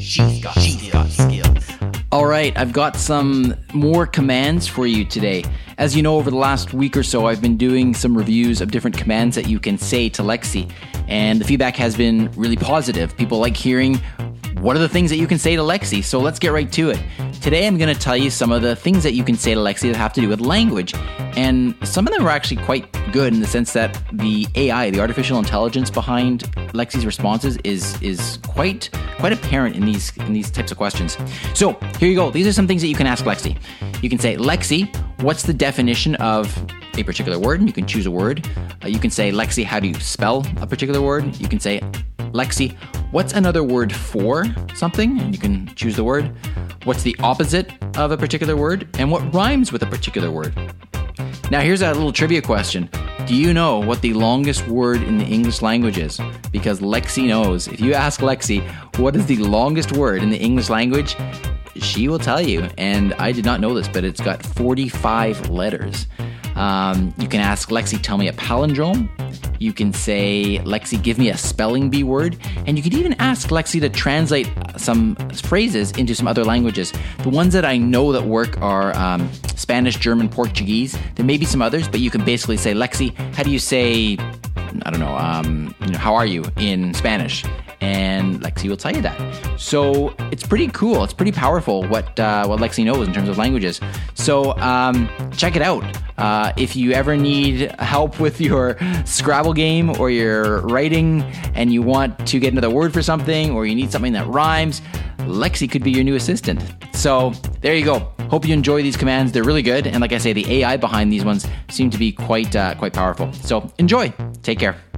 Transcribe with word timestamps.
She's 0.00 0.42
got, 0.42 0.58
she's 0.58 0.90
got. 0.90 1.10
All 2.12 2.26
right, 2.26 2.56
I've 2.58 2.72
got 2.72 2.96
some 2.96 3.54
more 3.72 4.06
commands 4.06 4.66
for 4.66 4.86
you 4.86 5.04
today. 5.04 5.44
As 5.78 5.94
you 5.94 6.02
know, 6.02 6.16
over 6.16 6.30
the 6.30 6.36
last 6.36 6.74
week 6.74 6.96
or 6.96 7.02
so, 7.02 7.26
I've 7.26 7.40
been 7.40 7.56
doing 7.56 7.94
some 7.94 8.16
reviews 8.16 8.60
of 8.60 8.70
different 8.72 8.96
commands 8.96 9.36
that 9.36 9.46
you 9.46 9.60
can 9.60 9.78
say 9.78 10.08
to 10.10 10.22
Lexi, 10.22 10.70
and 11.06 11.40
the 11.40 11.44
feedback 11.44 11.76
has 11.76 11.96
been 11.96 12.30
really 12.32 12.56
positive. 12.56 13.16
People 13.16 13.38
like 13.38 13.56
hearing 13.56 14.00
what 14.60 14.76
are 14.76 14.80
the 14.80 14.88
things 14.88 15.10
that 15.10 15.16
you 15.16 15.26
can 15.26 15.38
say 15.38 15.56
to 15.56 15.62
Lexi? 15.62 16.02
So 16.02 16.18
let's 16.18 16.38
get 16.38 16.52
right 16.52 16.70
to 16.72 16.90
it. 16.90 17.00
Today 17.40 17.66
I'm 17.66 17.78
going 17.78 17.92
to 17.92 17.98
tell 17.98 18.18
you 18.18 18.28
some 18.28 18.52
of 18.52 18.60
the 18.60 18.76
things 18.76 19.02
that 19.02 19.14
you 19.14 19.24
can 19.24 19.34
say 19.34 19.54
to 19.54 19.60
Lexi 19.60 19.90
that 19.90 19.96
have 19.96 20.12
to 20.12 20.20
do 20.20 20.28
with 20.28 20.40
language. 20.40 20.92
And 21.36 21.74
some 21.84 22.06
of 22.06 22.12
them 22.12 22.26
are 22.26 22.30
actually 22.30 22.62
quite 22.64 22.92
good 23.12 23.32
in 23.32 23.40
the 23.40 23.46
sense 23.46 23.72
that 23.72 23.98
the 24.12 24.46
AI, 24.56 24.90
the 24.90 25.00
artificial 25.00 25.38
intelligence 25.38 25.90
behind 25.90 26.42
Lexi's 26.74 27.06
responses 27.06 27.56
is 27.64 28.00
is 28.02 28.38
quite 28.46 28.90
quite 29.18 29.32
apparent 29.32 29.74
in 29.74 29.86
these 29.86 30.14
in 30.18 30.34
these 30.34 30.50
types 30.50 30.70
of 30.70 30.76
questions. 30.76 31.16
So, 31.54 31.72
here 31.98 32.10
you 32.10 32.14
go. 32.14 32.30
These 32.30 32.46
are 32.46 32.52
some 32.52 32.66
things 32.66 32.82
that 32.82 32.88
you 32.88 32.94
can 32.94 33.06
ask 33.06 33.24
Lexi. 33.24 33.56
You 34.02 34.10
can 34.10 34.18
say, 34.18 34.36
"Lexi, 34.36 34.94
what's 35.22 35.44
the 35.44 35.54
definition 35.54 36.16
of 36.16 36.54
a 36.98 37.02
particular 37.04 37.38
word?" 37.38 37.60
And 37.60 37.68
you 37.68 37.72
can 37.72 37.86
choose 37.86 38.04
a 38.04 38.10
word. 38.10 38.46
Uh, 38.84 38.88
you 38.88 38.98
can 38.98 39.10
say, 39.10 39.32
"Lexi, 39.32 39.64
how 39.64 39.80
do 39.80 39.88
you 39.88 39.94
spell 39.94 40.46
a 40.60 40.66
particular 40.66 41.00
word?" 41.00 41.34
You 41.40 41.48
can 41.48 41.58
say, 41.58 41.80
Lexi, 42.32 42.76
what's 43.10 43.32
another 43.32 43.64
word 43.64 43.92
for 43.92 44.46
something? 44.74 45.20
And 45.20 45.34
you 45.34 45.40
can 45.40 45.66
choose 45.74 45.96
the 45.96 46.04
word. 46.04 46.32
What's 46.84 47.02
the 47.02 47.16
opposite 47.20 47.72
of 47.98 48.12
a 48.12 48.16
particular 48.16 48.56
word? 48.56 48.88
And 48.98 49.10
what 49.10 49.34
rhymes 49.34 49.72
with 49.72 49.82
a 49.82 49.86
particular 49.86 50.30
word? 50.30 50.54
Now, 51.50 51.60
here's 51.60 51.82
a 51.82 51.92
little 51.92 52.12
trivia 52.12 52.40
question. 52.40 52.88
Do 53.26 53.34
you 53.34 53.52
know 53.52 53.80
what 53.80 54.00
the 54.00 54.14
longest 54.14 54.68
word 54.68 55.02
in 55.02 55.18
the 55.18 55.24
English 55.24 55.60
language 55.60 55.98
is? 55.98 56.20
Because 56.52 56.80
Lexi 56.80 57.26
knows. 57.26 57.66
If 57.66 57.80
you 57.80 57.94
ask 57.94 58.20
Lexi, 58.20 58.62
what 58.98 59.16
is 59.16 59.26
the 59.26 59.36
longest 59.36 59.92
word 59.92 60.22
in 60.22 60.30
the 60.30 60.38
English 60.38 60.70
language? 60.70 61.16
She 61.76 62.08
will 62.08 62.18
tell 62.18 62.40
you. 62.40 62.68
And 62.78 63.12
I 63.14 63.32
did 63.32 63.44
not 63.44 63.60
know 63.60 63.74
this, 63.74 63.88
but 63.88 64.04
it's 64.04 64.20
got 64.20 64.44
45 64.44 65.50
letters. 65.50 66.06
Um, 66.54 67.12
you 67.18 67.28
can 67.28 67.40
ask 67.40 67.70
Lexi, 67.70 68.00
tell 68.00 68.18
me 68.18 68.28
a 68.28 68.32
palindrome. 68.32 69.08
You 69.60 69.74
can 69.74 69.92
say, 69.92 70.58
Lexi, 70.64 71.00
give 71.00 71.18
me 71.18 71.28
a 71.28 71.36
spelling 71.36 71.90
bee 71.90 72.02
word. 72.02 72.38
And 72.66 72.78
you 72.78 72.82
can 72.82 72.94
even 72.94 73.12
ask 73.18 73.50
Lexi 73.50 73.78
to 73.82 73.90
translate 73.90 74.50
some 74.78 75.16
phrases 75.34 75.90
into 75.92 76.14
some 76.14 76.26
other 76.26 76.44
languages. 76.44 76.94
The 77.18 77.28
ones 77.28 77.52
that 77.52 77.66
I 77.66 77.76
know 77.76 78.10
that 78.12 78.24
work 78.24 78.58
are 78.62 78.96
um, 78.96 79.30
Spanish, 79.56 79.96
German, 79.96 80.30
Portuguese. 80.30 80.96
There 81.16 81.26
may 81.26 81.36
be 81.36 81.44
some 81.44 81.60
others, 81.60 81.88
but 81.88 82.00
you 82.00 82.10
can 82.10 82.24
basically 82.24 82.56
say, 82.56 82.72
Lexi, 82.72 83.14
how 83.34 83.42
do 83.42 83.50
you 83.50 83.58
say, 83.58 84.16
I 84.82 84.90
don't 84.90 85.00
know, 85.00 85.14
um, 85.14 85.74
you 85.82 85.92
know 85.92 85.98
how 85.98 86.14
are 86.14 86.24
you 86.24 86.42
in 86.56 86.94
Spanish? 86.94 87.44
And 87.80 88.40
Lexi 88.40 88.68
will 88.68 88.76
tell 88.76 88.94
you 88.94 89.02
that. 89.02 89.18
So 89.58 90.14
it's 90.30 90.46
pretty 90.46 90.68
cool. 90.68 91.02
It's 91.04 91.12
pretty 91.12 91.32
powerful 91.32 91.84
what 91.84 92.18
uh, 92.18 92.46
what 92.46 92.60
Lexi 92.60 92.84
knows 92.84 93.06
in 93.06 93.14
terms 93.14 93.28
of 93.28 93.38
languages. 93.38 93.80
So 94.14 94.56
um, 94.58 95.08
check 95.36 95.56
it 95.56 95.62
out. 95.62 95.84
Uh, 96.18 96.52
if 96.56 96.76
you 96.76 96.92
ever 96.92 97.16
need 97.16 97.70
help 97.80 98.20
with 98.20 98.40
your 98.40 98.76
Scrabble 99.04 99.54
game 99.54 99.98
or 99.98 100.10
your 100.10 100.60
writing, 100.62 101.22
and 101.54 101.72
you 101.72 101.82
want 101.82 102.26
to 102.26 102.38
get 102.38 102.52
another 102.52 102.70
word 102.70 102.92
for 102.92 103.02
something, 103.02 103.52
or 103.52 103.66
you 103.66 103.74
need 103.74 103.90
something 103.90 104.12
that 104.12 104.26
rhymes, 104.26 104.82
Lexi 105.20 105.70
could 105.70 105.82
be 105.82 105.90
your 105.90 106.04
new 106.04 106.16
assistant. 106.16 106.62
So 106.92 107.32
there 107.62 107.74
you 107.74 107.84
go. 107.84 108.12
Hope 108.28 108.46
you 108.46 108.52
enjoy 108.52 108.82
these 108.82 108.96
commands. 108.96 109.32
They're 109.32 109.44
really 109.44 109.62
good, 109.62 109.86
and 109.86 110.00
like 110.00 110.12
I 110.12 110.18
say, 110.18 110.32
the 110.32 110.60
AI 110.60 110.76
behind 110.76 111.12
these 111.12 111.24
ones 111.24 111.46
seem 111.70 111.90
to 111.90 111.98
be 111.98 112.12
quite 112.12 112.54
uh, 112.54 112.74
quite 112.74 112.92
powerful. 112.92 113.32
So 113.32 113.72
enjoy. 113.78 114.12
Take 114.42 114.58
care. 114.58 114.89